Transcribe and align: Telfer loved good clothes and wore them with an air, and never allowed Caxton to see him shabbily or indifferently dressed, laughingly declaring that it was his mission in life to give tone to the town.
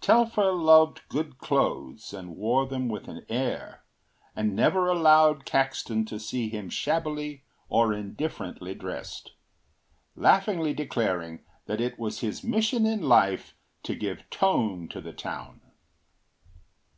Telfer 0.00 0.50
loved 0.50 1.02
good 1.10 1.36
clothes 1.36 2.14
and 2.14 2.36
wore 2.38 2.66
them 2.66 2.88
with 2.88 3.06
an 3.06 3.26
air, 3.28 3.84
and 4.34 4.56
never 4.56 4.88
allowed 4.88 5.44
Caxton 5.44 6.06
to 6.06 6.18
see 6.18 6.48
him 6.48 6.70
shabbily 6.70 7.44
or 7.68 7.92
indifferently 7.92 8.74
dressed, 8.74 9.32
laughingly 10.16 10.72
declaring 10.72 11.44
that 11.66 11.82
it 11.82 11.98
was 11.98 12.20
his 12.20 12.42
mission 12.42 12.86
in 12.86 13.02
life 13.02 13.54
to 13.82 13.94
give 13.94 14.30
tone 14.30 14.88
to 14.88 15.02
the 15.02 15.12
town. 15.12 15.60